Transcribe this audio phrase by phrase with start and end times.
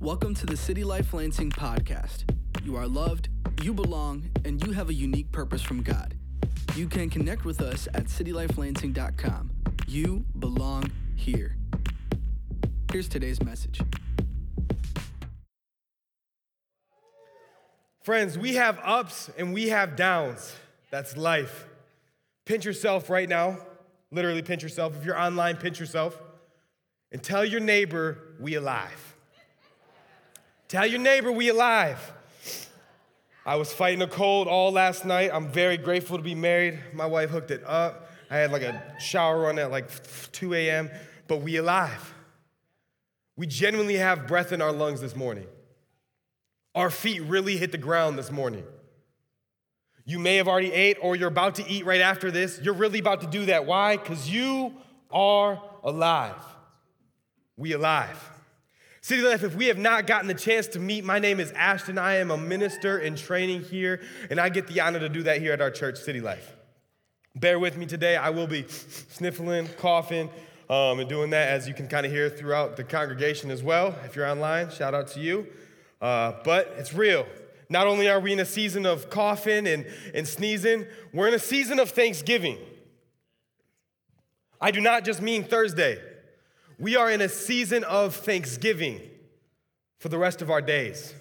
[0.00, 2.30] Welcome to the City Life Lansing podcast.
[2.62, 3.30] You are loved,
[3.62, 6.14] you belong, and you have a unique purpose from God.
[6.74, 9.50] You can connect with us at citylifelansing.com.
[9.88, 11.56] You belong here.
[12.92, 13.80] Here's today's message.
[18.04, 20.54] Friends, we have ups and we have downs.
[20.90, 21.66] That's life.
[22.44, 23.56] Pinch yourself right now.
[24.12, 24.94] Literally, pinch yourself.
[24.94, 26.20] If you're online, pinch yourself.
[27.10, 29.15] And tell your neighbor, we alive.
[30.68, 32.12] Tell your neighbor, we alive.
[33.44, 35.30] I was fighting a cold all last night.
[35.32, 36.80] I'm very grateful to be married.
[36.92, 38.10] My wife hooked it up.
[38.28, 39.88] I had like a shower run at like
[40.32, 40.90] 2 a.m.,
[41.28, 42.14] but we alive.
[43.36, 45.46] We genuinely have breath in our lungs this morning.
[46.74, 48.64] Our feet really hit the ground this morning.
[50.04, 52.60] You may have already ate or you're about to eat right after this.
[52.60, 53.66] You're really about to do that.
[53.66, 53.96] Why?
[53.96, 54.74] Because you
[55.10, 56.42] are alive.
[57.56, 58.18] We alive.
[59.06, 61.96] City Life, if we have not gotten the chance to meet, my name is Ashtin.
[61.96, 65.40] I am a minister in training here, and I get the honor to do that
[65.40, 66.56] here at our church, City Life.
[67.36, 68.16] Bear with me today.
[68.16, 70.28] I will be sniffling, coughing,
[70.68, 73.94] um, and doing that as you can kind of hear throughout the congregation as well.
[74.04, 75.46] If you're online, shout out to you.
[76.00, 77.26] Uh, but it's real.
[77.68, 81.38] Not only are we in a season of coughing and, and sneezing, we're in a
[81.38, 82.58] season of Thanksgiving.
[84.60, 86.00] I do not just mean Thursday.
[86.78, 89.00] We are in a season of Thanksgiving
[89.98, 91.14] for the rest of our days.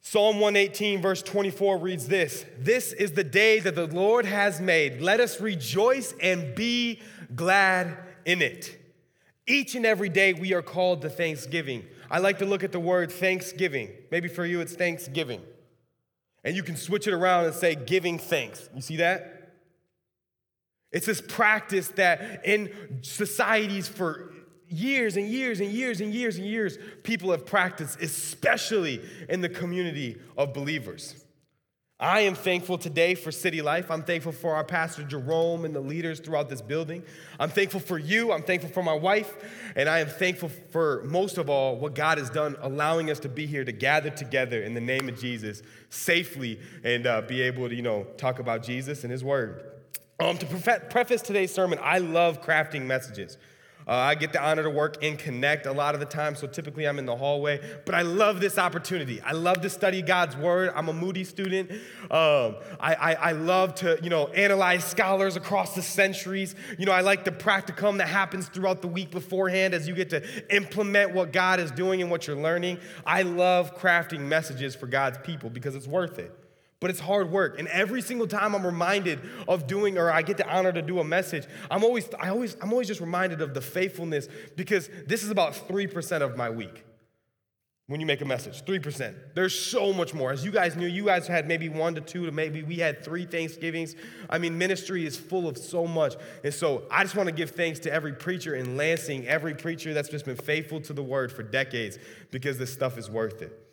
[0.00, 5.00] Psalm 118, verse 24 reads this This is the day that the Lord has made.
[5.00, 7.00] Let us rejoice and be
[7.34, 8.80] glad in it.
[9.46, 11.84] Each and every day we are called to thanksgiving.
[12.10, 13.90] I like to look at the word thanksgiving.
[14.10, 15.42] Maybe for you it's thanksgiving.
[16.44, 18.68] And you can switch it around and say giving thanks.
[18.74, 19.33] You see that?
[20.94, 24.32] It's this practice that in societies for
[24.68, 29.48] years and years and years and years and years, people have practiced, especially in the
[29.48, 31.16] community of believers.
[31.98, 33.90] I am thankful today for City Life.
[33.90, 37.02] I'm thankful for our pastor Jerome and the leaders throughout this building.
[37.40, 38.30] I'm thankful for you.
[38.30, 39.34] I'm thankful for my wife.
[39.74, 43.28] And I am thankful for most of all what God has done, allowing us to
[43.28, 47.68] be here to gather together in the name of Jesus safely and uh, be able
[47.68, 49.73] to, you know, talk about Jesus and his word.
[50.20, 50.46] Um, to
[50.90, 53.36] preface today's sermon, I love crafting messages.
[53.86, 56.46] Uh, I get the honor to work in Connect a lot of the time, so
[56.46, 57.60] typically I'm in the hallway.
[57.84, 59.20] But I love this opportunity.
[59.20, 60.72] I love to study God's Word.
[60.74, 61.70] I'm a Moody student.
[62.10, 66.54] Um, I, I, I, love to, you know, analyze scholars across the centuries.
[66.78, 70.10] You know, I like the practicum that happens throughout the week beforehand as you get
[70.10, 72.78] to implement what God is doing and what you're learning.
[73.04, 76.32] I love crafting messages for God's people because it's worth it
[76.84, 77.58] but it's hard work.
[77.58, 79.18] And every single time I'm reminded
[79.48, 82.58] of doing, or I get the honor to do a message, I'm always, I always,
[82.60, 86.84] I'm always just reminded of the faithfulness because this is about 3% of my week
[87.86, 90.30] when you make a message 3% there's so much more.
[90.30, 93.02] As you guys knew you guys had maybe one to two to maybe we had
[93.02, 93.96] three thanksgivings.
[94.28, 96.16] I mean ministry is full of so much.
[96.44, 99.94] And so i just want to give thanks to every preacher in lansing every preacher
[99.94, 101.98] that's just been faithful to the word for decades
[102.30, 103.63] because this stuff is worth it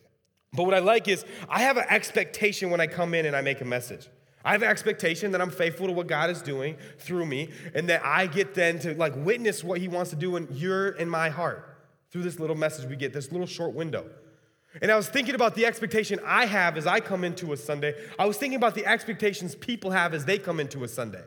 [0.53, 3.41] but what I like is I have an expectation when I come in and I
[3.41, 4.09] make a message.
[4.43, 7.87] I have an expectation that I'm faithful to what God is doing through me and
[7.89, 11.07] that I get then to like witness what he wants to do in your in
[11.07, 11.77] my heart
[12.11, 14.05] through this little message we get, this little short window.
[14.81, 17.93] And I was thinking about the expectation I have as I come into a Sunday.
[18.17, 21.23] I was thinking about the expectations people have as they come into a Sunday.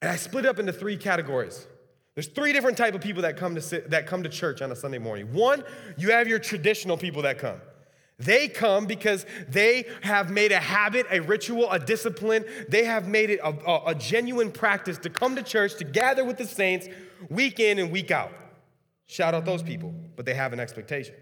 [0.00, 1.66] And I split it up into three categories.
[2.14, 4.70] There's three different type of people that come to sit, that come to church on
[4.70, 5.32] a Sunday morning.
[5.32, 5.64] One,
[5.96, 7.60] you have your traditional people that come.
[8.24, 12.44] They come because they have made a habit, a ritual, a discipline.
[12.68, 16.24] They have made it a, a, a, genuine practice to come to church, to gather
[16.24, 16.88] with the saints
[17.28, 18.32] week in and week out.
[19.06, 21.14] Shout out those people, but they have an expectation.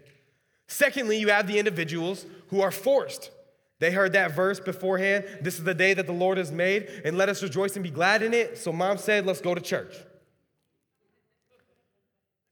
[0.67, 3.31] Secondly, you have the individuals who are forced.
[3.79, 5.25] They heard that verse beforehand.
[5.41, 7.89] This is the day that the Lord has made, and let us rejoice and be
[7.89, 8.57] glad in it.
[8.57, 9.95] So mom said, let's go to church.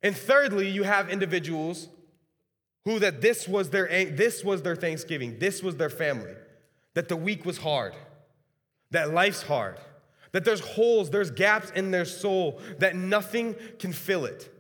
[0.01, 1.89] And thirdly, you have individuals
[2.85, 6.33] who that this was their this was their Thanksgiving, this was their family,
[6.93, 7.93] that the week was hard,
[8.91, 9.79] that life's hard,
[10.31, 14.53] that there's holes, there's gaps in their soul that nothing can fill it.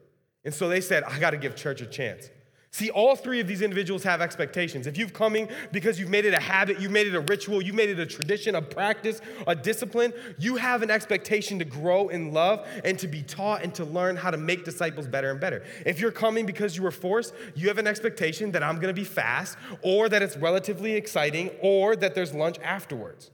[0.43, 2.29] And so they said, I got to give church a chance.
[2.71, 4.85] See, all three of these individuals have expectations.
[4.85, 7.75] If you've coming because you've made it a habit, you've made it a ritual, you've
[7.75, 12.31] made it a tradition, a practice, a discipline, you have an expectation to grow in
[12.31, 15.63] love and to be taught and to learn how to make disciples better and better.
[15.83, 19.01] If you're coming because you were forced, you have an expectation that I'm going to
[19.01, 23.31] be fast or that it's relatively exciting or that there's lunch afterwards.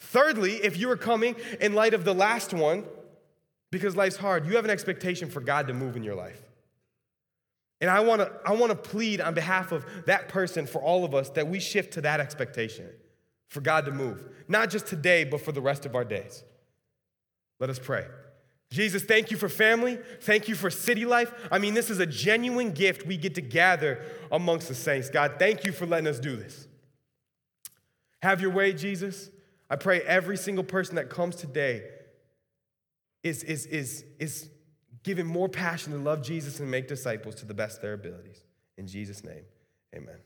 [0.00, 2.84] Thirdly, if you are coming in light of the last one
[3.70, 6.42] because life's hard, you have an expectation for God to move in your life.
[7.80, 11.30] And I wanna, I wanna plead on behalf of that person for all of us
[11.30, 12.88] that we shift to that expectation
[13.48, 16.42] for God to move, not just today, but for the rest of our days.
[17.60, 18.06] Let us pray.
[18.70, 19.98] Jesus, thank you for family.
[20.22, 21.32] Thank you for city life.
[21.52, 25.08] I mean, this is a genuine gift we get to gather amongst the saints.
[25.08, 26.66] God, thank you for letting us do this.
[28.22, 29.30] Have your way, Jesus.
[29.70, 31.84] I pray every single person that comes today
[33.22, 34.50] is, is, is, is
[35.04, 38.42] given more passion to love Jesus and make disciples to the best of their abilities.
[38.76, 39.44] In Jesus' name,
[39.94, 40.16] amen.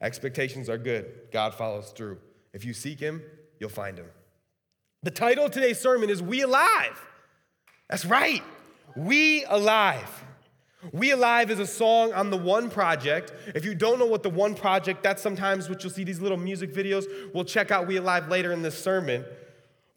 [0.00, 2.18] Expectations are good, God follows through.
[2.52, 3.22] If you seek Him,
[3.58, 4.06] you'll find Him.
[5.02, 7.04] The title of today's sermon is We Alive.
[7.88, 8.42] That's right,
[8.96, 10.24] We Alive.
[10.92, 13.32] We Alive is a song on the One Project.
[13.54, 16.36] If you don't know what the One Project, that's sometimes what you'll see these little
[16.36, 17.06] music videos.
[17.32, 19.24] We'll check out We Alive later in this sermon.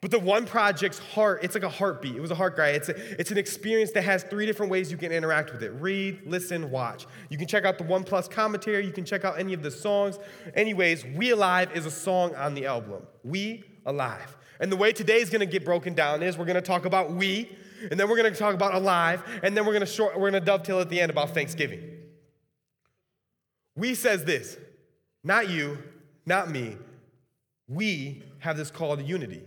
[0.05, 2.15] But the One Project's heart, it's like a heartbeat.
[2.15, 2.69] It was a heart cry.
[2.69, 5.71] It's, a, it's an experience that has three different ways you can interact with it
[5.79, 7.07] read, listen, watch.
[7.31, 8.85] You can check out the One Plus commentary.
[8.85, 10.19] You can check out any of the songs.
[10.53, 13.01] Anyways, We Alive is a song on the album.
[13.23, 14.37] We Alive.
[14.59, 17.49] And the way today is to get broken down is we're to talk about we,
[17.89, 20.81] and then we're to talk about alive, and then we're to short, we're to dovetail
[20.81, 21.81] at the end about Thanksgiving.
[23.75, 24.55] We says this,
[25.23, 25.79] not you,
[26.27, 26.77] not me.
[27.67, 29.41] We have this call to unity.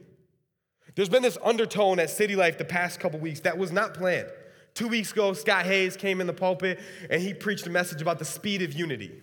[0.99, 4.33] There's been this undertone at City Life the past couple weeks that was not planned.
[4.75, 8.19] Two weeks ago, Scott Hayes came in the pulpit and he preached a message about
[8.19, 9.23] the speed of unity.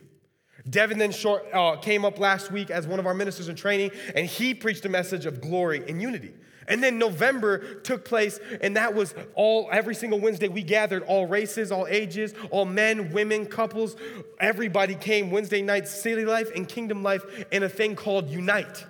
[0.69, 3.91] Devin then short, uh, came up last week as one of our ministers in training,
[4.15, 6.33] and he preached a message of glory and unity.
[6.69, 11.25] And then November took place, and that was all every single Wednesday we gathered, all
[11.25, 13.97] races, all ages, all men, women, couples.
[14.39, 18.85] Everybody came Wednesday night, city life and kingdom life, in a thing called Unite.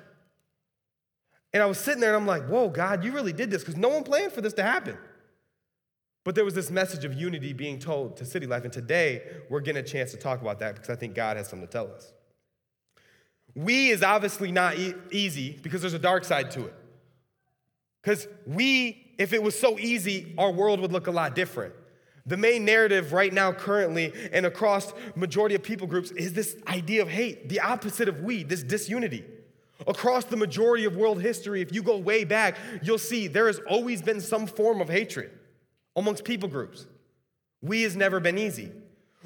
[1.55, 3.77] And I was sitting there and I'm like, whoa, God, you really did this because
[3.77, 4.97] no one planned for this to happen.
[6.25, 9.61] But there was this message of unity being told to City Life, and today we're
[9.61, 11.89] getting a chance to talk about that because I think God has something to tell
[11.93, 12.11] us.
[13.55, 16.73] We is obviously not e- easy because there's a dark side to it.
[18.03, 21.73] Because we, if it was so easy, our world would look a lot different.
[22.25, 27.01] The main narrative right now, currently, and across majority of people groups is this idea
[27.01, 29.23] of hate, the opposite of we, this disunity.
[29.87, 33.59] Across the majority of world history, if you go way back, you'll see there has
[33.69, 35.31] always been some form of hatred
[35.95, 36.87] amongst people groups.
[37.61, 38.71] We has never been easy.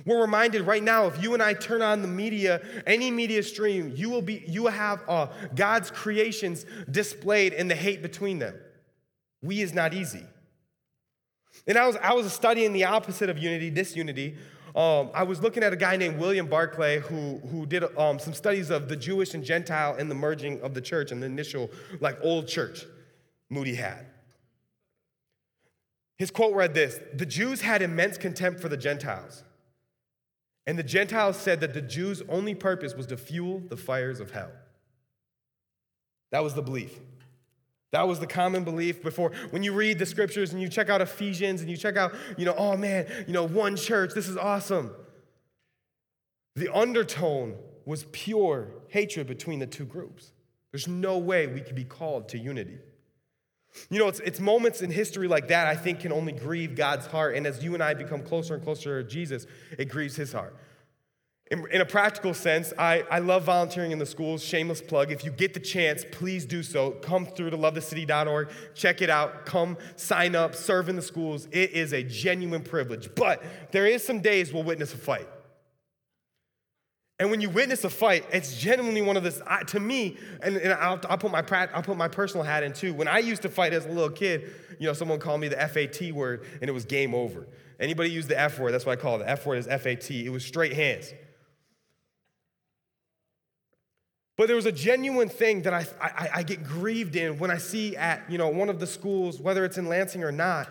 [0.06, 3.92] We're reminded right now if you and I turn on the media, any media stream,
[3.96, 8.56] you will be you will have uh, God's creations displayed in the hate between them.
[9.42, 10.24] We is not easy.
[11.68, 14.38] And I was I was studying the opposite of unity, disunity.
[14.75, 18.33] Um, I was looking at a guy named William Barclay who, who did um, some
[18.33, 21.69] studies of the Jewish and Gentile and the merging of the church and the initial,
[22.00, 22.86] like, old church
[23.50, 24.06] Moody had.
[26.18, 29.44] His quote read this The Jews had immense contempt for the Gentiles.
[30.68, 34.31] And the Gentiles said that the Jews' only purpose was to fuel the fires of
[34.31, 34.51] hell.
[36.31, 37.00] That was the belief.
[37.92, 39.32] That was the common belief before.
[39.50, 42.46] When you read the scriptures and you check out Ephesians and you check out, you
[42.46, 44.92] know, oh man, you know, one church, this is awesome.
[46.56, 47.56] The undertone
[47.86, 50.32] was pure hatred between the two groups.
[50.72, 52.78] There's no way we could be called to unity.
[53.90, 57.08] You know, it's, it's moments in history like that I think can only grieve God's
[57.08, 57.36] heart.
[57.36, 59.48] And as you and I become closer and closer to Jesus,
[59.78, 60.56] it grieves his heart.
[61.52, 64.44] In, in, a practical sense, I, I love volunteering in the schools.
[64.44, 65.12] Shameless plug.
[65.12, 66.92] If you get the chance, please do so.
[66.92, 69.48] Come through to lovethecity.org, check it out.
[69.48, 71.48] Come sign up, serve in the schools.
[71.52, 73.10] It is a genuine privilege.
[73.16, 75.28] But there is some days we'll witness a fight.
[77.18, 80.72] And when you witness a fight, it's genuinely one of this, to me, and, and
[80.74, 82.94] I'll, I'll, put my, I'll put my personal hat in too.
[82.94, 85.58] When I used to fight as a little kid, you know, someone called me the
[85.58, 87.48] FAT word, and it was game over.
[87.80, 89.20] Anybody use the F word, that's what I call it.
[89.20, 90.12] The F word is FAT.
[90.12, 91.12] It was straight hands.
[94.40, 97.58] But there was a genuine thing that I, I, I get grieved in when I
[97.58, 100.69] see at, you know, one of the schools, whether it's in Lansing or not,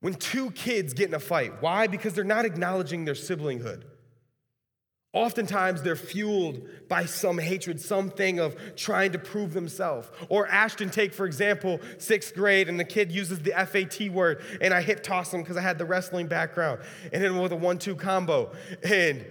[0.00, 1.60] when two kids get in a fight.
[1.60, 1.88] Why?
[1.88, 3.82] Because they're not acknowledging their siblinghood.
[5.12, 10.08] Oftentimes, they're fueled by some hatred, something of trying to prove themselves.
[10.30, 14.72] Or Ashtin, take for example, sixth grade, and the kid uses the FAT word, and
[14.72, 16.80] I hit toss him because I had the wrestling background,
[17.12, 18.52] and then with a one-two combo,
[18.82, 19.22] and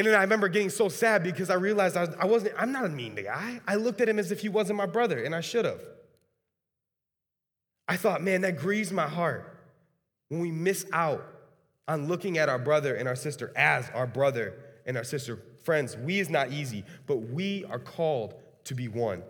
[0.00, 2.54] and then I remember getting so sad because I realized I, was, I wasn't.
[2.56, 3.60] I'm not a mean guy.
[3.68, 5.82] I looked at him as if he wasn't my brother, and I should have.
[7.86, 9.60] I thought, man, that grieves my heart
[10.30, 11.22] when we miss out
[11.86, 14.54] on looking at our brother and our sister as our brother
[14.86, 15.38] and our sister.
[15.64, 19.18] Friends, we is not easy, but we are called to be one.
[19.18, 19.24] And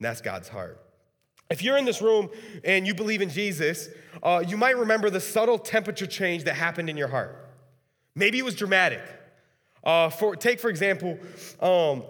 [0.00, 0.84] that's God's heart.
[1.48, 2.28] If you're in this room
[2.62, 3.88] and you believe in Jesus,
[4.22, 7.48] uh, you might remember the subtle temperature change that happened in your heart.
[8.14, 9.00] Maybe it was dramatic.
[9.82, 11.18] Uh, for, take, for example,
[11.60, 12.02] um,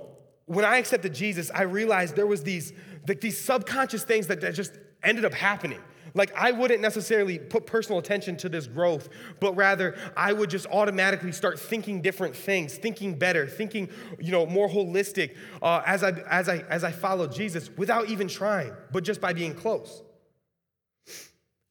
[0.46, 2.72] when I accepted Jesus, I realized there was these,
[3.06, 4.72] like, these subconscious things that, that just
[5.02, 5.80] ended up happening.
[6.14, 9.08] Like, I wouldn't necessarily put personal attention to this growth,
[9.38, 14.44] but rather I would just automatically start thinking different things, thinking better, thinking, you know,
[14.46, 19.04] more holistic uh, as, I, as, I, as I followed Jesus without even trying, but
[19.04, 20.02] just by being close.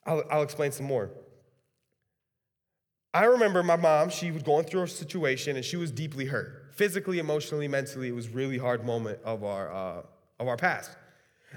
[0.06, 1.12] I'll, I'll explain some more.
[3.13, 6.72] I remember my mom, she was going through a situation and she was deeply hurt.
[6.75, 10.01] Physically, emotionally, mentally, it was a really hard moment of our, uh,
[10.39, 10.92] of our past.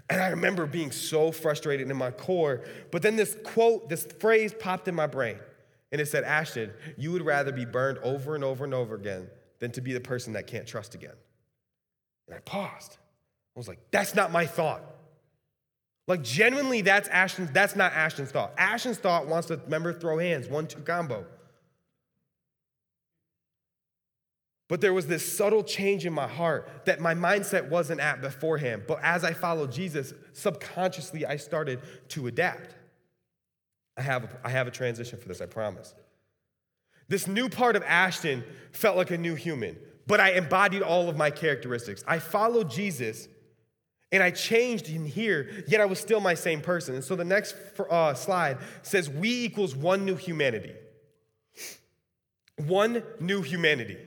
[0.09, 2.65] And I remember being so frustrated in my core.
[2.91, 5.39] But then this quote, this phrase popped in my brain.
[5.93, 9.29] And it said, Ashtin, you would rather be burned over and over and over again
[9.59, 11.15] than to be the person that can't trust again.
[12.27, 12.97] And I paused.
[13.55, 14.83] I was like, that's not my thought.
[16.09, 18.57] Like genuinely, that's Ashtin's, that's not Ashtin's thought.
[18.57, 21.27] Ashtin's thought wants to remember throw hands, one, two combo.
[24.73, 28.85] But there was this subtle change in my heart that my mindset wasn't at beforehand.
[28.89, 32.75] But as I followed Jesus, subconsciously I started to adapt.
[33.99, 35.95] I have, a, I have a transition for this, I promise.
[37.07, 39.77] This new part of Ashtin felt like a new human,
[40.07, 42.03] but I embodied all of my characteristics.
[42.09, 43.29] I followed Jesus
[44.11, 46.95] and I changed in here, yet I was still my same person.
[46.95, 47.57] And so the next
[47.91, 50.73] uh, slide says, We equals one new humanity.
[52.57, 53.99] One new humanity.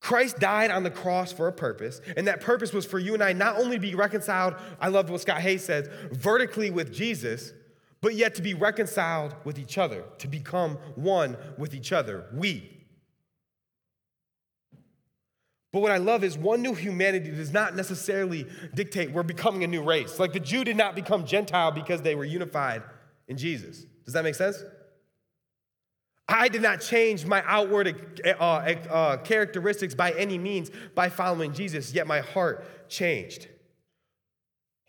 [0.00, 3.22] Christ died on the cross for a purpose, and that purpose was for you and
[3.22, 7.52] I not only to be reconciled, I love what Scott Hayes says, vertically with Jesus,
[8.00, 12.26] but yet to be reconciled with each other, to become one with each other.
[12.32, 12.76] We.
[15.72, 19.66] But what I love is one new humanity does not necessarily dictate we're becoming a
[19.66, 20.18] new race.
[20.18, 22.82] Like the Jew did not become Gentile because they were unified
[23.28, 23.84] in Jesus.
[24.04, 24.62] Does that make sense?
[26.28, 31.92] I did not change my outward uh, uh, characteristics by any means by following Jesus,
[31.94, 33.48] yet my heart changed.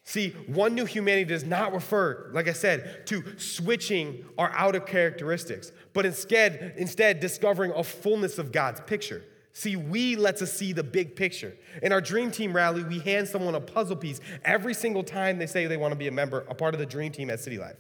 [0.04, 5.72] See, one new humanity does not refer, like I said, to switching our outer characteristics,
[5.94, 9.24] but instead, instead discovering a fullness of God's picture.
[9.52, 11.58] See, we lets us see the big picture.
[11.84, 15.48] In our dream team rally, we hand someone a puzzle piece every single time they
[15.48, 17.58] say they want to be a member, a part of the dream team at City
[17.58, 17.76] Life.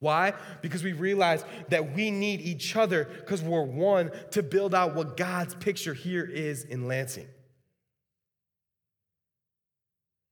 [0.00, 0.34] Why?
[0.60, 5.16] Because we realize that we need each other because we're one to build out what
[5.16, 7.26] God's picture here is in Lansing.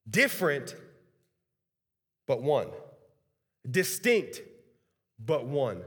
[0.09, 0.75] Different,
[2.27, 2.69] but one.
[3.71, 4.43] Distinct,
[5.19, 5.83] but one.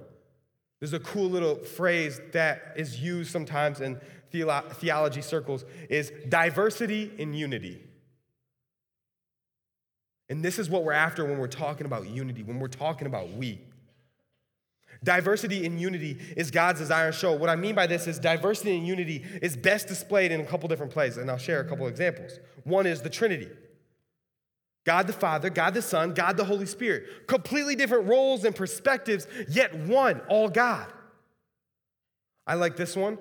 [0.79, 3.99] There's a cool little phrase that is used sometimes in
[4.31, 7.81] theology circles is diversity in unity.
[10.29, 13.31] And this is what we're after when we're talking about unity, when we're talking about
[13.31, 13.59] we.
[15.03, 17.33] Diversity and unity is God's desire to show.
[17.33, 20.67] What I mean by this is diversity and unity is best displayed in a couple
[20.67, 22.39] different places, and I'll share a couple examples.
[22.63, 23.49] One is the Trinity
[24.85, 27.27] God the Father, God the Son, God the Holy Spirit.
[27.27, 30.91] Completely different roles and perspectives, yet one, all God.
[32.47, 33.17] I like this one.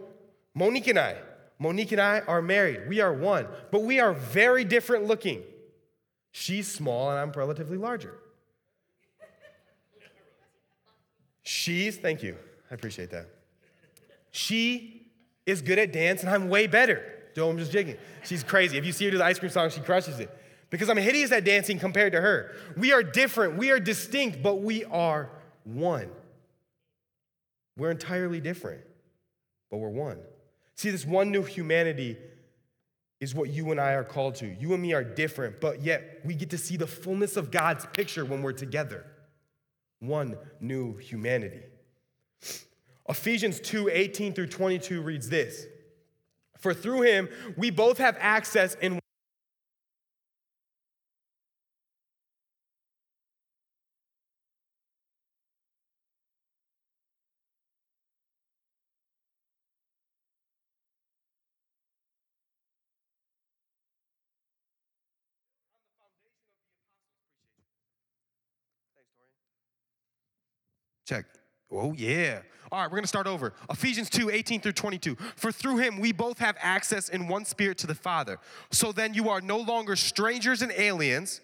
[0.54, 1.16] Monique and I.
[1.58, 2.88] Monique and I are married.
[2.88, 5.42] We are one, but we are very different looking.
[6.36, 8.18] She's small and I'm relatively larger.
[11.44, 12.36] She's, thank you,
[12.72, 13.28] I appreciate that.
[14.32, 15.06] She
[15.46, 17.04] is good at dance and I'm way better.
[17.36, 17.96] Joe, I'm just jigging.
[18.24, 18.76] She's crazy.
[18.76, 20.28] If you see her do the ice cream song, she crushes it.
[20.70, 22.56] Because I'm hideous at dancing compared to her.
[22.76, 25.30] We are different, we are distinct, but we are
[25.62, 26.10] one.
[27.76, 28.82] We're entirely different,
[29.70, 30.18] but we're one.
[30.74, 32.16] See, this one new humanity
[33.24, 34.46] is what you and I are called to.
[34.46, 37.86] You and me are different, but yet we get to see the fullness of God's
[37.86, 39.06] picture when we're together
[40.00, 41.62] one new humanity.
[43.08, 45.64] Ephesians 2 18 through 22 reads this
[46.58, 49.00] For through him we both have access in
[71.04, 71.26] Check.
[71.70, 72.40] Oh, yeah.
[72.72, 73.52] All right, we're going to start over.
[73.70, 75.16] Ephesians 2 18 through 22.
[75.36, 78.38] For through him we both have access in one spirit to the Father.
[78.70, 81.40] So then you are no longer strangers and aliens,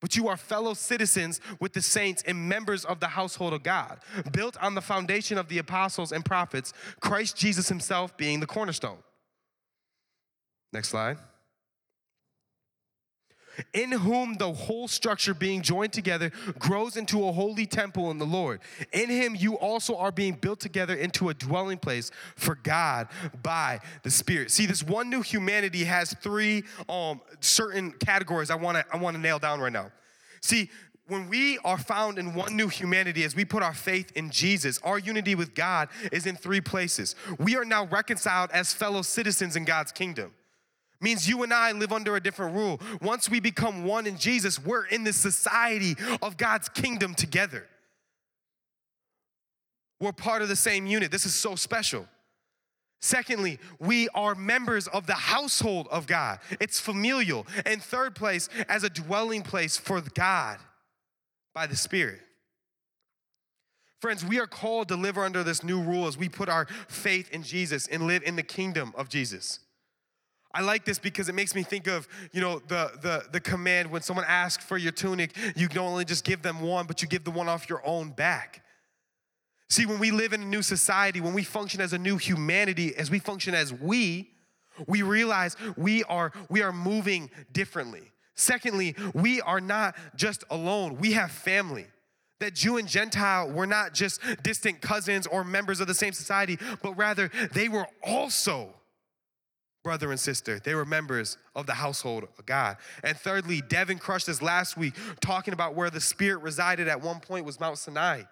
[0.00, 3.98] but you are fellow citizens with the saints and members of the household of God,
[4.32, 8.98] built on the foundation of the apostles and prophets, Christ Jesus himself being the cornerstone.
[10.72, 11.18] Next slide.
[13.72, 18.26] In whom the whole structure being joined together grows into a holy temple in the
[18.26, 18.60] Lord.
[18.92, 23.08] In him you also are being built together into a dwelling place for God
[23.42, 24.50] by the Spirit.
[24.50, 29.38] See, this one new humanity has three um, certain categories I wanna, I wanna nail
[29.38, 29.90] down right now.
[30.40, 30.70] See,
[31.10, 34.78] when we are found in one new humanity, as we put our faith in Jesus,
[34.84, 37.16] our unity with God is in three places.
[37.38, 40.32] We are now reconciled as fellow citizens in God's kingdom.
[41.00, 42.80] Means you and I live under a different rule.
[43.00, 47.66] Once we become one in Jesus, we're in the society of God's kingdom together.
[49.98, 51.10] We're part of the same unit.
[51.10, 52.06] This is so special.
[53.00, 56.38] Secondly, we are members of the household of God.
[56.60, 57.46] It's familial.
[57.64, 60.58] And third place, as a dwelling place for God
[61.54, 62.20] by the Spirit.
[64.00, 67.30] Friends, we are called to live under this new rule as we put our faith
[67.30, 69.60] in Jesus and live in the kingdom of Jesus.
[70.52, 73.90] I like this because it makes me think of, you know, the, the, the command
[73.90, 77.08] when someone asks for your tunic, you don't only just give them one, but you
[77.08, 78.64] give the one off your own back.
[79.68, 82.96] See, when we live in a new society, when we function as a new humanity,
[82.96, 84.30] as we function as we,
[84.88, 88.10] we realize we are, we are moving differently.
[88.34, 91.86] Secondly, we are not just alone, we have family.
[92.40, 96.58] That Jew and Gentile were not just distant cousins or members of the same society,
[96.82, 98.74] but rather they were also
[99.82, 100.60] brother and sister.
[100.62, 102.76] They were members of the household of God.
[103.02, 107.20] And thirdly, Devin crushed us last week, talking about where the Spirit resided at one
[107.20, 108.22] point was Mount Sinai.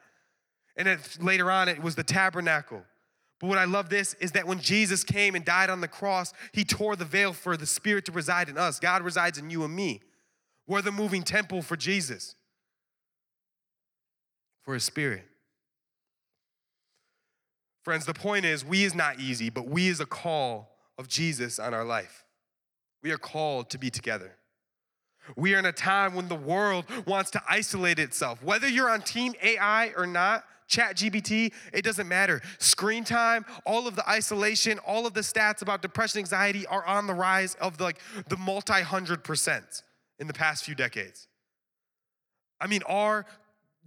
[0.76, 2.82] And then later on, it was the tabernacle.
[3.40, 6.32] But what I love this is that when Jesus came and died on the cross,
[6.52, 8.78] he tore the veil for the Spirit to reside in us.
[8.78, 10.00] God resides in you and me.
[10.66, 12.34] We're the moving temple for Jesus,
[14.62, 15.24] for his Spirit.
[17.84, 21.58] Friends, the point is, we is not easy, but we is a call of Jesus
[21.58, 22.24] on our life.
[23.02, 24.36] We are called to be together.
[25.36, 28.42] We are in a time when the world wants to isolate itself.
[28.42, 32.42] Whether you're on Team AI or not, Chat GPT, it doesn't matter.
[32.58, 37.06] Screen time, all of the isolation, all of the stats about depression, anxiety are on
[37.06, 39.82] the rise of the, like the multi hundred percent
[40.18, 41.26] in the past few decades.
[42.60, 43.24] I mean, our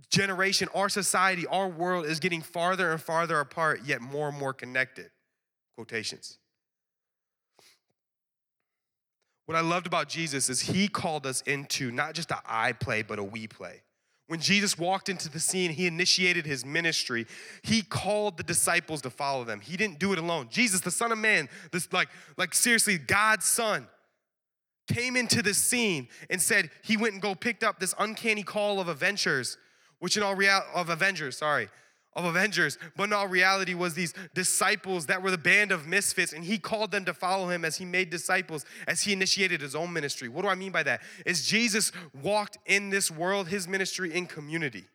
[0.09, 4.53] generation, our society, our world is getting farther and farther apart, yet more and more
[4.53, 5.11] connected.
[5.75, 6.39] Quotations.
[9.51, 13.01] What I loved about Jesus is he called us into not just a I play,
[13.01, 13.81] but a we play.
[14.27, 17.27] When Jesus walked into the scene, he initiated his ministry.
[17.61, 19.59] He called the disciples to follow them.
[19.59, 20.47] He didn't do it alone.
[20.49, 23.87] Jesus, the Son of Man, this like, like seriously, God's Son,
[24.87, 28.79] came into the scene and said he went and go picked up this uncanny call
[28.79, 29.57] of Avengers,
[29.99, 31.67] which in all real of Avengers, sorry,
[32.13, 36.33] of Avengers, but in all reality was these disciples that were the band of misfits,
[36.33, 39.75] and he called them to follow him as he made disciples, as he initiated his
[39.75, 40.27] own ministry.
[40.27, 41.01] What do I mean by that?
[41.25, 44.85] Is Jesus walked in this world, his ministry in community.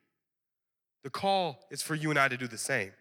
[1.05, 2.93] The call is for you and I to do the same.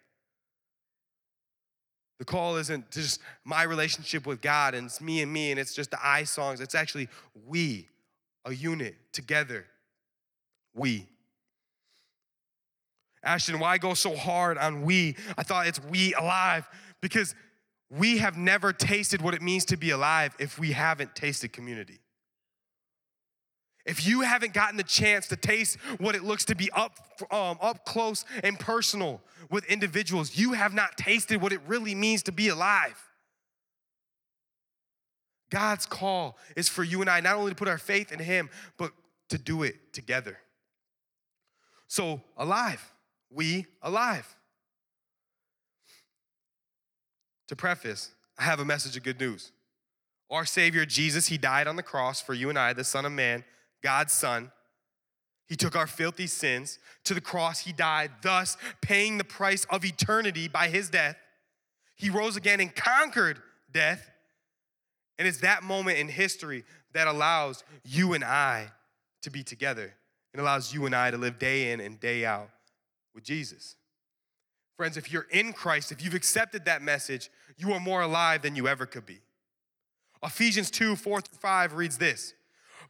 [2.19, 5.73] The call isn't just my relationship with God and it's me and me and it's
[5.73, 6.62] just the I songs.
[6.62, 7.10] It's actually
[7.45, 7.89] we,
[8.45, 9.65] a unit, together.
[10.73, 11.08] We.
[13.25, 15.15] Ashtin, why go so hard on we?
[15.38, 16.67] I thought it's we alive
[17.01, 17.33] because
[17.89, 21.99] we have never tasted what it means to be alive if we haven't tasted community.
[23.85, 26.97] If you haven't gotten the chance to taste what it looks to be up,
[27.31, 32.23] um, up close and personal with individuals, you have not tasted what it really means
[32.23, 32.99] to be alive.
[35.51, 38.49] God's call is for you and I not only to put our faith in Him,
[38.77, 38.91] but
[39.29, 40.39] to do it together.
[41.88, 42.91] So, alive
[43.36, 44.36] we alive.
[47.50, 49.52] To preface, I have a message of good news.
[50.32, 53.12] Our Savior Jesus, He died on the cross for you and I, the Son of
[53.12, 53.43] Man,
[53.84, 54.52] God's Son.
[55.48, 57.60] He took our filthy sins to the cross.
[57.60, 61.17] He died, thus paying the price of eternity by His death.
[61.95, 63.39] He rose again and conquered
[63.71, 64.10] death.
[65.19, 68.71] And it's that moment in history that allows you and I
[69.21, 69.93] to be together.
[70.34, 72.50] It allows you and I to live day in and day out
[73.15, 73.78] with Jesus.
[74.78, 78.56] Friends, if you're in Christ, if you've accepted that message, you are more alive than
[78.56, 79.21] you ever could be.
[80.23, 82.34] Ephesians 2 4 through 5 reads this.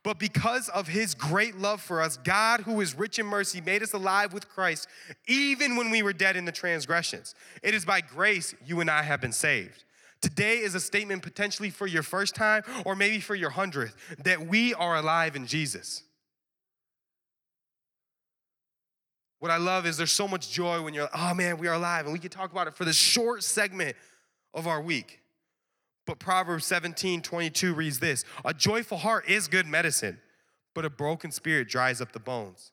[0.04, 3.82] But because of his great love for us, God, who is rich in mercy, made
[3.82, 4.88] us alive with Christ,
[5.28, 7.34] even when we were dead in the transgressions.
[7.64, 9.84] It is by grace you and I have been saved.
[10.22, 14.48] Today is a statement potentially for your first time or maybe for your hundredth that
[14.48, 16.04] we are alive in Jesus.
[19.46, 22.06] What I love is there's so much joy when you're oh man, we are alive.
[22.06, 23.96] And we can talk about it for this short segment
[24.56, 25.20] of our week.
[26.08, 30.20] But Proverbs 17 22 reads this A joyful heart is good medicine,
[30.74, 32.72] but a broken spirit dries up the bones.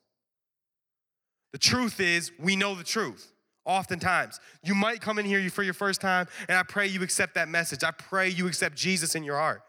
[1.51, 3.31] The truth is, we know the truth.
[3.65, 7.35] Oftentimes, you might come in here for your first time, and I pray you accept
[7.35, 7.83] that message.
[7.83, 9.61] I pray you accept Jesus in your heart.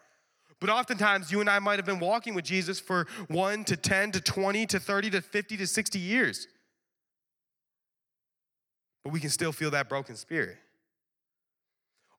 [0.59, 4.13] But oftentimes, you and I might have been walking with Jesus for one to 10
[4.13, 6.49] to 20 to 30 to 50 to 60 years.
[9.05, 10.57] But we can still feel that broken spirit.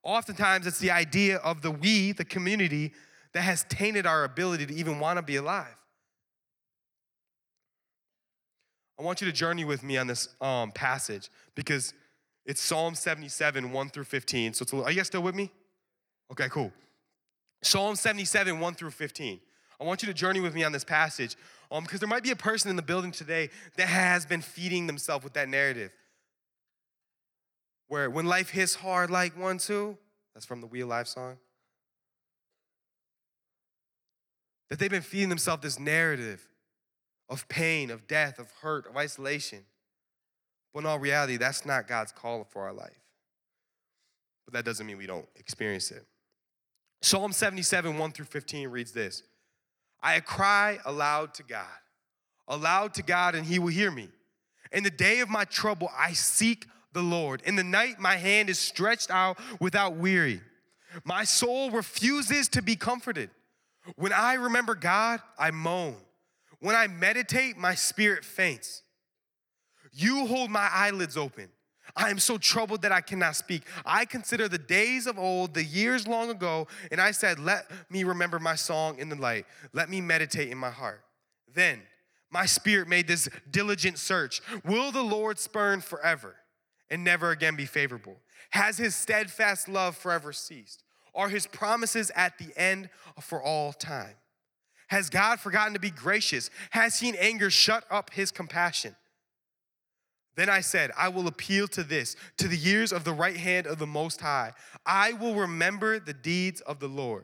[0.04, 2.94] Oftentimes, it's the idea of the we, the community,
[3.34, 5.76] that has tainted our ability to even want to be alive.
[8.98, 11.94] I want you to journey with me on this um, passage because
[12.46, 14.54] it's Psalm 77, 1 through 15.
[14.54, 15.52] So it's a little, are you guys still with me?
[16.32, 16.72] Okay, cool.
[17.62, 19.40] Psalm 77, 1 through 15.
[19.82, 21.36] I want you to journey with me on this passage
[21.72, 24.88] um, because there might be a person in the building today that has been feeding
[24.88, 25.92] themselves with that narrative.
[27.88, 29.98] Where when life hits hard like one, two,
[30.34, 31.38] that's from the We Alive song.
[34.70, 36.48] That they've been feeding themselves this narrative
[37.30, 39.60] of pain, of death, of hurt, of isolation.
[40.74, 43.00] But in all reality, that's not God's call for our life.
[44.46, 46.06] But that doesn't mean we don't experience it.
[47.02, 49.24] Psalm 77, 1 through 15 reads this
[50.02, 51.66] I cry aloud to God,
[52.48, 54.10] aloud to God, and he will hear me.
[54.72, 57.44] In the day of my trouble, I seek the Lord.
[57.46, 60.42] In the night, my hand is stretched out without weary.
[61.04, 63.30] My soul refuses to be comforted.
[63.98, 65.98] When I remember God, I moan.
[66.60, 68.82] When I meditate, my spirit faints.
[69.92, 71.50] You hold my eyelids open.
[71.96, 73.64] I am so troubled that I cannot speak.
[73.86, 78.04] I consider the days of old, the years long ago, and I said, Let me
[78.04, 79.46] remember my song in the light.
[79.72, 81.04] Let me meditate in my heart.
[81.54, 81.82] Then
[82.32, 86.36] my spirit made this diligent search Will the Lord spurn forever
[86.90, 88.18] and never again be favorable?
[88.52, 90.84] Has his steadfast love forever ceased?
[91.14, 92.90] Are his promises at the end
[93.22, 94.16] for all time?
[94.88, 96.50] Has God forgotten to be gracious?
[96.72, 98.96] Has he in anger shut up his compassion?
[100.36, 103.68] Then I said, I will appeal to this, to the years of the right hand
[103.68, 104.52] of the Most High.
[104.86, 107.24] I will remember the deeds of the Lord.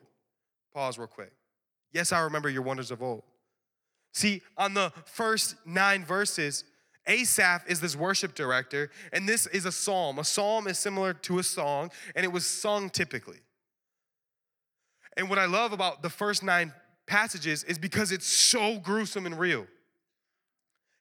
[0.74, 1.34] Pause real quick.
[1.92, 3.24] Yes, I remember your wonders of old.
[4.14, 6.64] See, on the first nine verses,
[7.08, 10.20] Asaph is this worship director, and this is a psalm.
[10.20, 13.40] A psalm is similar to a song, and it was sung typically.
[15.18, 16.74] And what I love about the first nine
[17.08, 19.68] passages is because it's so gruesome and real.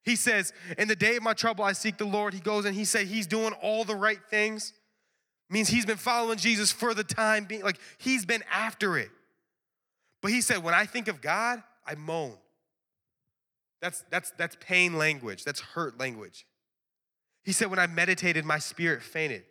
[0.03, 2.35] He says, In the day of my trouble, I seek the Lord.
[2.35, 4.73] He goes and he said he's doing all the right things.
[5.51, 9.11] Means he's been following Jesus for the time being, like he's been after it.
[10.23, 12.35] But he said, When I think of God, I moan.
[13.81, 16.47] That's, that's, that's pain language, that's hurt language.
[17.43, 19.45] He said, When I meditated, my spirit fainted.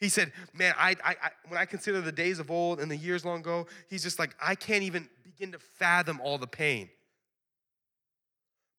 [0.00, 2.96] He said, Man, I, I, I, when I consider the days of old and the
[2.96, 6.88] years long ago, he's just like, I can't even begin to fathom all the pain.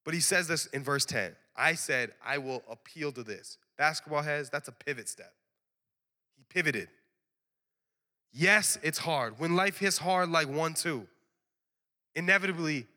[0.05, 3.57] But he says this in verse 10 I said, I will appeal to this.
[3.77, 5.33] Basketball heads, that's a pivot step.
[6.37, 6.87] He pivoted.
[8.31, 9.39] Yes, it's hard.
[9.39, 11.07] When life hits hard like one, two,
[12.15, 12.87] inevitably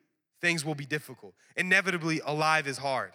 [0.42, 1.34] things will be difficult.
[1.56, 3.12] Inevitably, alive is hard.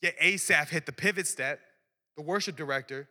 [0.00, 1.60] Yet Asaph hit the pivot step,
[2.16, 3.08] the worship director,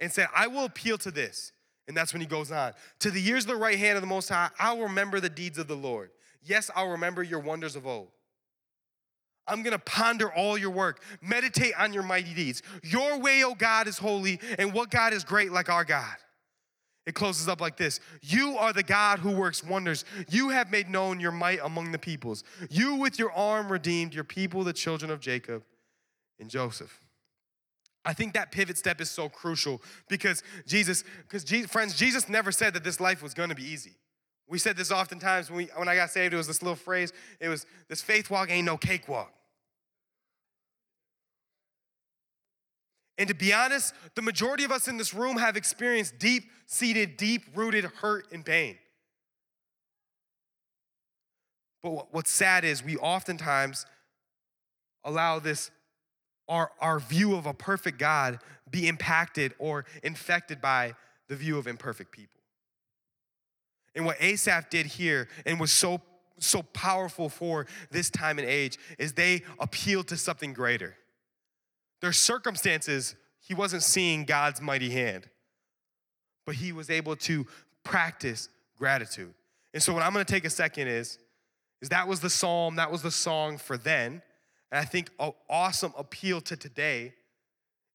[0.00, 1.52] and said, I will appeal to this.
[1.88, 2.72] And that's when he goes on.
[3.00, 5.58] To the years of the right hand of the Most High, I'll remember the deeds
[5.58, 6.10] of the Lord.
[6.42, 8.08] Yes, I'll remember your wonders of old.
[9.48, 12.62] I'm gonna ponder all your work, meditate on your mighty deeds.
[12.84, 16.14] Your way, O God, is holy, and what God is great like our God.
[17.04, 20.04] It closes up like this You are the God who works wonders.
[20.28, 22.44] You have made known your might among the peoples.
[22.70, 25.64] You, with your arm, redeemed your people, the children of Jacob
[26.38, 27.00] and Joseph.
[28.04, 32.50] I think that pivot step is so crucial because Jesus, because Jesus, friends, Jesus never
[32.50, 33.92] said that this life was gonna be easy.
[34.48, 37.12] We said this oftentimes when, we, when I got saved, it was this little phrase,
[37.40, 39.32] it was, this faith walk ain't no cakewalk.
[43.18, 47.16] And to be honest, the majority of us in this room have experienced deep seated,
[47.16, 48.78] deep rooted hurt and pain.
[51.82, 53.86] But what's sad is we oftentimes
[55.04, 55.70] allow this
[56.48, 58.38] our, our view of a perfect God
[58.70, 60.94] be impacted or infected by
[61.28, 62.40] the view of imperfect people.
[63.94, 66.00] And what Asaph did here and was so
[66.38, 70.96] so powerful for this time and age is they appealed to something greater.
[72.02, 75.28] Their circumstances, he wasn't seeing God's mighty hand,
[76.44, 77.46] but he was able to
[77.84, 79.32] practice gratitude.
[79.72, 81.18] And so what I'm going to take a second is
[81.80, 84.22] is that was the psalm, that was the song for then.
[84.70, 87.12] And I think an awesome appeal to today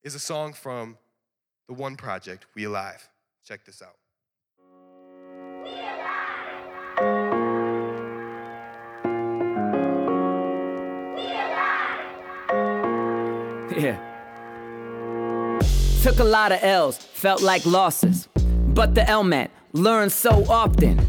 [0.03, 0.97] is a song from
[1.67, 3.07] the One Project, We Alive.
[3.45, 3.95] Check this out.
[13.77, 15.59] Yeah.
[16.01, 18.27] Took a lot of L's, felt like losses.
[18.69, 21.07] But the L man learn so often.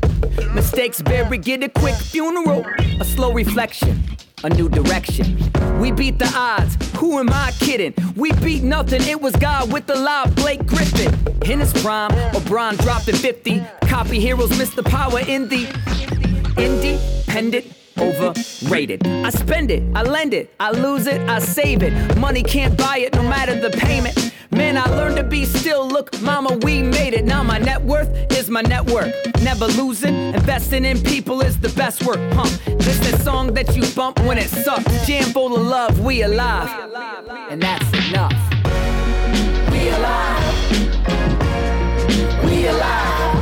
[0.53, 2.67] Mistakes buried, get a quick funeral,
[3.01, 4.03] a slow reflection,
[4.45, 5.39] a new direction.
[5.81, 7.95] We beat the odds, who am I kidding?
[8.17, 11.15] We beat nothing, it was God with the live Blake Griffin.
[11.51, 13.63] In his prime, LeBron dropped in 50.
[13.83, 15.67] Copy heroes missed the power in the
[16.59, 19.07] independent overrated.
[19.07, 22.17] I spend it, I lend it, I lose it, I save it.
[22.17, 24.33] Money can't buy it no matter the payment.
[24.51, 25.87] Man, I learned to be still.
[25.87, 27.25] Look, mama, we made it.
[27.25, 29.13] Now my net worth is my network.
[29.43, 32.19] Never losing, investing in people is the best work.
[32.33, 32.49] Huh?
[32.79, 35.07] This the song that you bump when it sucks.
[35.07, 36.71] Jam full of love, we alive.
[37.51, 38.33] And that's enough.
[39.71, 40.45] We alive.
[42.45, 43.38] We alive.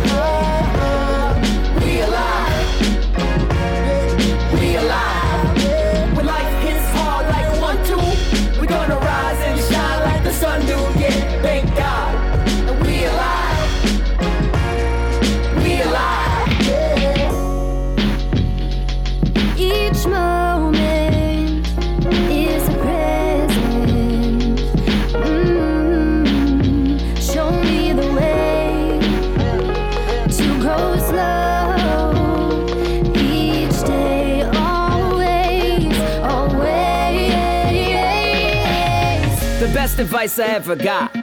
[39.99, 41.15] Advice I ever got.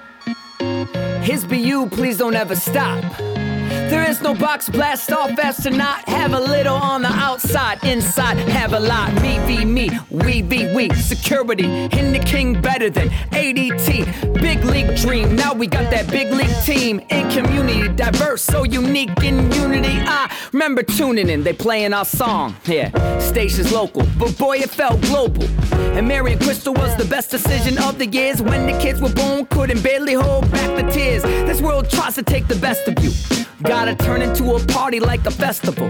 [1.22, 3.33] His be you, please don't ever stop.
[3.90, 6.08] There is no box blast off astronaut.
[6.08, 9.14] Have a little on the outside, inside have a lot.
[9.22, 10.90] Me v me, we v we.
[10.96, 14.34] Security in the king better than ADT.
[14.42, 17.00] Big league dream, now we got that big league team.
[17.10, 20.00] In community, diverse, so unique in unity.
[20.00, 22.56] I remember tuning in, they playing our song.
[22.66, 25.44] Yeah, stations local, but boy it felt global.
[25.98, 28.42] And Mary and Crystal was the best decision of the years.
[28.42, 31.24] When the kids were born, couldn't barely hold back the tears.
[31.24, 33.12] This world tries to take the best of you.
[33.74, 35.88] Gotta turn into a party like a festival.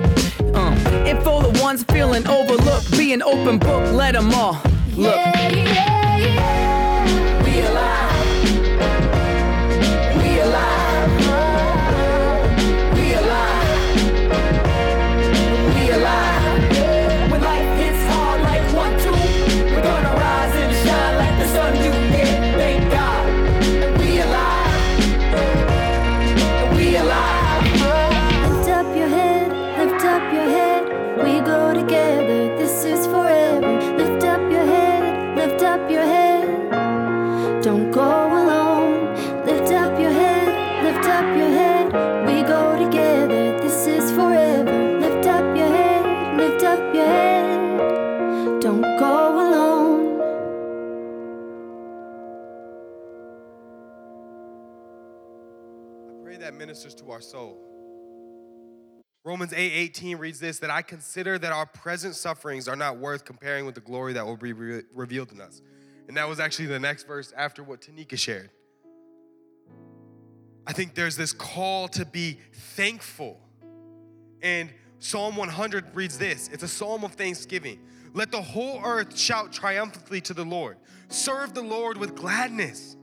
[0.55, 0.73] Um,
[1.05, 4.53] and for the ones feeling overlooked, be an open book, let them all
[4.95, 5.13] look.
[5.13, 7.43] Yeah, yeah, yeah.
[7.43, 8.12] We alive.
[56.53, 57.57] That ministers to our soul.
[59.25, 63.23] Romans 8 18 reads this that I consider that our present sufferings are not worth
[63.23, 65.61] comparing with the glory that will be re- revealed in us.
[66.07, 68.49] And that was actually the next verse after what Tanika shared.
[70.67, 73.39] I think there's this call to be thankful.
[74.41, 77.79] And Psalm 100 reads this it's a psalm of thanksgiving.
[78.13, 80.77] Let the whole earth shout triumphantly to the Lord.
[81.07, 82.95] Serve the Lord with gladness.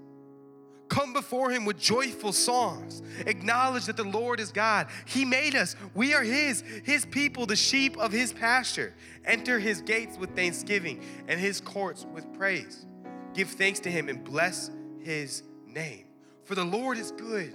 [0.90, 3.00] Come before him with joyful songs.
[3.24, 4.88] Acknowledge that the Lord is God.
[5.06, 5.76] He made us.
[5.94, 8.92] We are his, his people, the sheep of his pasture.
[9.24, 12.86] Enter his gates with thanksgiving and his courts with praise.
[13.34, 16.06] Give thanks to him and bless his name.
[16.44, 17.54] For the Lord is good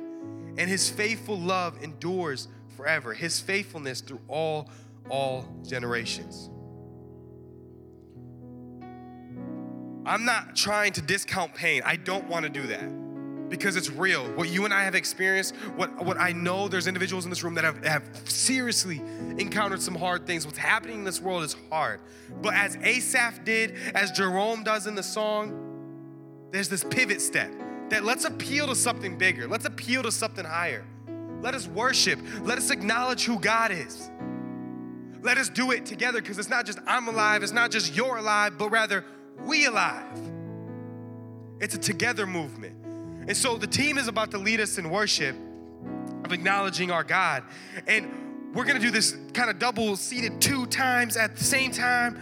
[0.57, 3.13] and his faithful love endures forever.
[3.13, 4.69] His faithfulness through all
[5.09, 6.49] all generations.
[10.05, 11.81] I'm not trying to discount pain.
[11.85, 13.04] I don't want to do that
[13.57, 14.23] because it's real.
[14.33, 17.55] What you and I have experienced, what, what I know there's individuals in this room
[17.55, 19.01] that have, have seriously
[19.37, 20.45] encountered some hard things.
[20.45, 22.01] What's happening in this world is hard.
[22.41, 27.51] But as Asaph did, as Jerome does in the song, there's this pivot step
[27.89, 29.47] that let's appeal to something bigger.
[29.47, 30.85] Let's appeal to something higher.
[31.41, 32.19] Let us worship.
[32.41, 34.09] Let us acknowledge who God is.
[35.21, 38.17] Let us do it together because it's not just I'm alive, it's not just you're
[38.17, 39.03] alive, but rather
[39.39, 40.19] we alive.
[41.59, 42.84] It's a together movement.
[43.27, 45.35] And so the team is about to lead us in worship
[46.23, 47.43] of acknowledging our God.
[47.87, 52.19] And we're gonna do this kind of double seated two times at the same time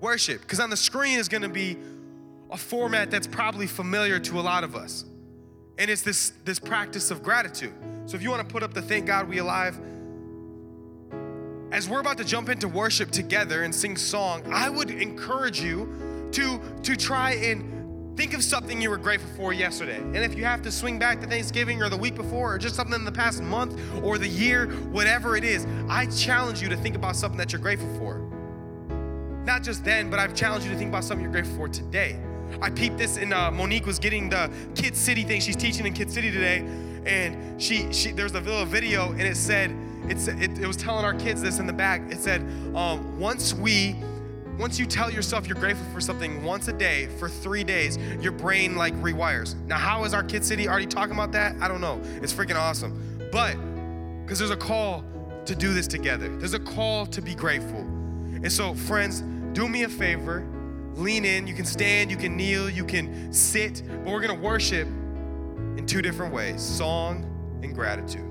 [0.00, 0.40] worship.
[0.40, 1.76] Because on the screen is gonna be
[2.50, 5.04] a format that's probably familiar to a lot of us.
[5.78, 7.74] And it's this, this practice of gratitude.
[8.06, 9.78] So if you wanna put up the Thank God We Alive,
[11.70, 16.28] as we're about to jump into worship together and sing song, I would encourage you
[16.32, 17.77] to, to try and
[18.18, 19.98] Think of something you were grateful for yesterday.
[19.98, 22.74] And if you have to swing back to Thanksgiving or the week before or just
[22.74, 26.76] something in the past month or the year, whatever it is, I challenge you to
[26.76, 28.18] think about something that you're grateful for.
[29.44, 32.18] Not just then, but I've challenged you to think about something you're grateful for today.
[32.60, 35.40] I peeped this and uh, Monique was getting the Kid City thing.
[35.40, 36.66] She's teaching in Kid City today.
[37.06, 39.72] And she, she there's a little video and it said,
[40.08, 42.02] it's, it, it was telling our kids this in the back.
[42.10, 42.40] It said,
[42.74, 43.94] um, once we
[44.58, 48.32] once you tell yourself you're grateful for something once a day for three days, your
[48.32, 49.54] brain like rewires.
[49.66, 51.54] Now, how is our Kid City already talking about that?
[51.60, 52.00] I don't know.
[52.20, 53.28] It's freaking awesome.
[53.30, 53.54] But
[54.22, 55.04] because there's a call
[55.46, 57.80] to do this together, there's a call to be grateful.
[57.80, 60.44] And so, friends, do me a favor,
[60.94, 61.46] lean in.
[61.46, 64.88] You can stand, you can kneel, you can sit, but we're gonna worship
[65.76, 67.24] in two different ways song
[67.62, 68.27] and gratitude.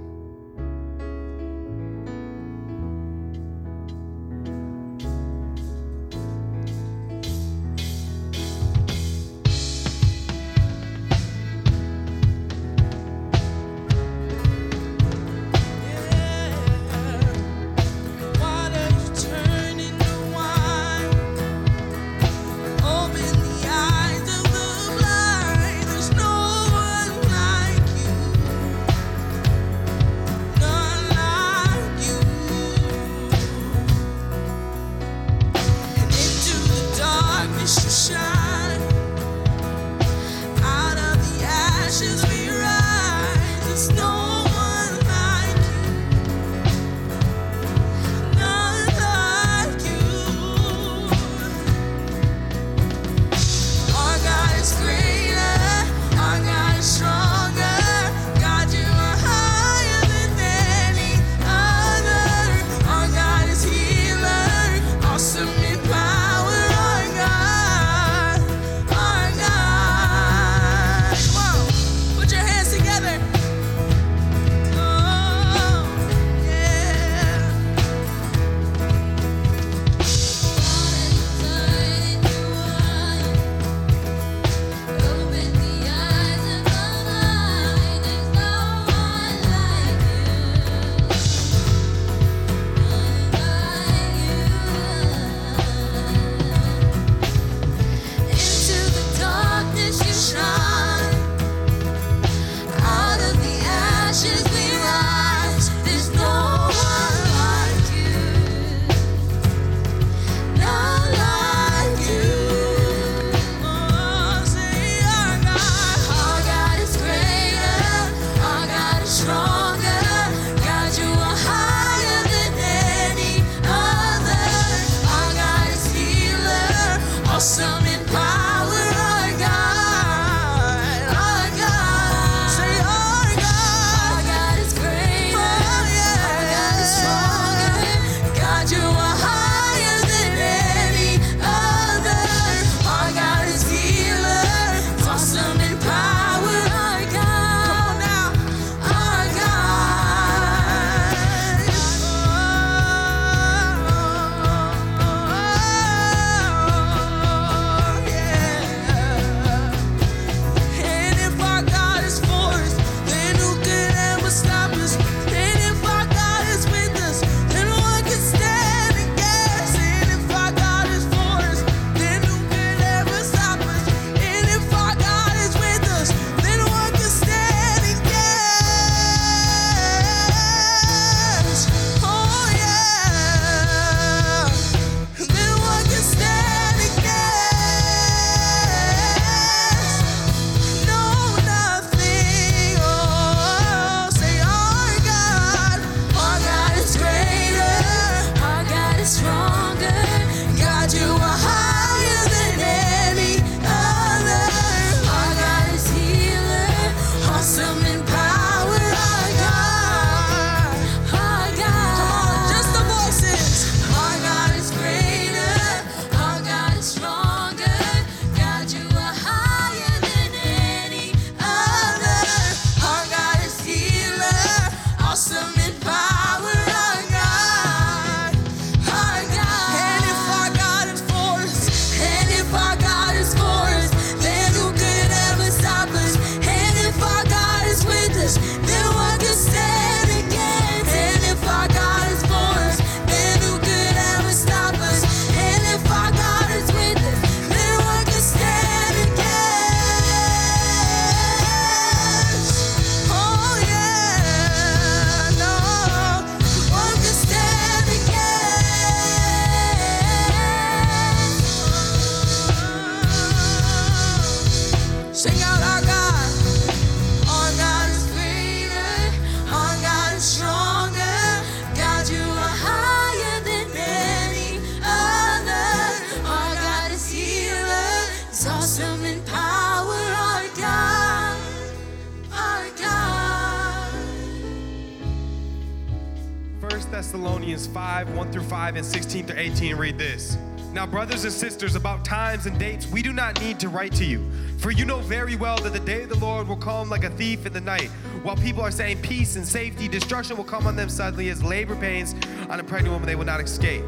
[287.08, 290.38] Thessalonians 5 1 through 5 and 16 through 18 read this.
[290.74, 294.04] Now, brothers and sisters, about times and dates, we do not need to write to
[294.04, 294.30] you.
[294.58, 297.10] For you know very well that the day of the Lord will come like a
[297.12, 297.88] thief in the night.
[298.24, 301.78] While people are saying peace and safety, destruction will come on them suddenly as labor
[301.78, 302.14] pains
[302.50, 303.86] on a pregnant woman, they will not escape.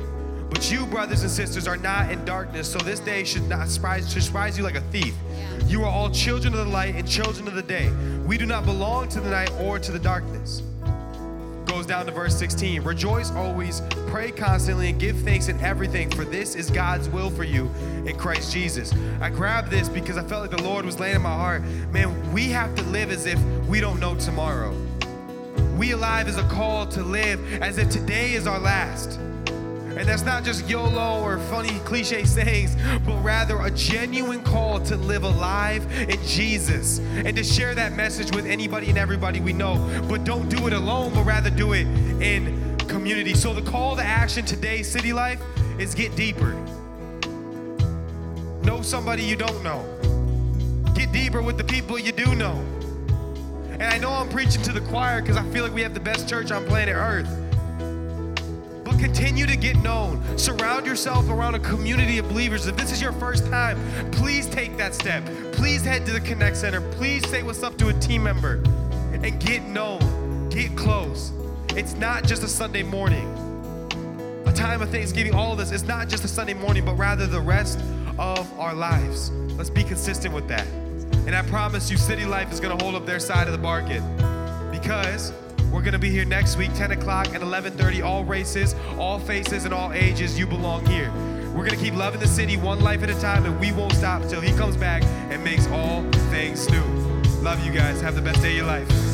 [0.50, 4.10] But you, brothers and sisters, are not in darkness, so this day should not surprise,
[4.14, 5.14] should surprise you like a thief.
[5.68, 7.92] You are all children of the light and children of the day.
[8.26, 10.64] We do not belong to the night or to the darkness
[11.90, 12.84] down to verse 16.
[12.84, 17.44] Rejoice always, pray constantly, and give thanks in everything, for this is God's will for
[17.44, 17.70] you
[18.06, 18.94] in Christ Jesus.
[19.20, 21.64] I grabbed this because I felt like the Lord was laying in my heart.
[21.92, 24.72] Man, we have to live as if we don't know tomorrow.
[25.78, 29.20] We alive is a call to live as if today is our last.
[30.00, 32.74] And that's not just YOLO or funny cliche sayings,
[33.06, 38.34] but rather a genuine call to live alive in Jesus and to share that message
[38.34, 39.76] with anybody and everybody we know.
[40.08, 41.86] But don't do it alone, but rather do it
[42.22, 43.34] in community.
[43.34, 45.42] So the call to action today, City Life,
[45.78, 46.54] is get deeper.
[48.64, 49.84] Know somebody you don't know.
[50.96, 52.56] Get deeper with the people you do know.
[53.74, 56.00] And I know I'm preaching to the choir because I feel like we have the
[56.00, 57.39] best church on planet Earth
[58.98, 60.38] continue to get known.
[60.38, 62.68] Surround yourself around a community of believers.
[62.68, 63.78] If this is your first time,
[64.12, 65.26] please take that step.
[65.54, 66.82] Please head to the Connect Center.
[66.92, 68.64] Please say what's up to a team member
[69.12, 71.32] and get known, get close.
[71.76, 73.28] It's not just a Sunday morning,
[74.46, 75.36] a time of Thanksgiving.
[75.36, 77.80] All of this is not just a Sunday morning, but rather the rest
[78.18, 79.32] of our lives.
[79.58, 80.66] Let's be consistent with that.
[81.28, 83.60] And I promise you, City Life is going to hold up their side of the
[83.60, 84.04] bargain
[84.72, 85.32] because
[85.72, 88.02] we're gonna be here next week, 10 o'clock and 11:30.
[88.02, 90.38] All races, all faces, and all ages.
[90.38, 91.12] You belong here.
[91.54, 94.22] We're gonna keep loving the city one life at a time, and we won't stop
[94.22, 96.84] until He comes back and makes all things new.
[97.42, 98.02] Love you guys.
[98.02, 99.09] Have the best day of your life.